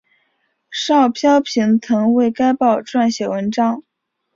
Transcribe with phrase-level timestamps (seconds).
[0.71, 3.83] 邵飘萍曾为该报撰写文章。